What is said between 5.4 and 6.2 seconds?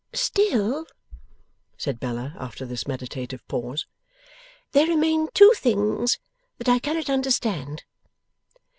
things